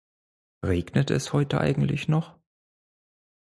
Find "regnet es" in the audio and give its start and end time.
0.65-1.31